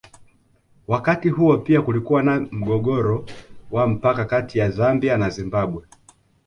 [0.87, 3.25] Wakati huo pia kulikuwa na mgogoro
[3.71, 5.83] wa mpaka kati ya Zambia na Zimbabwe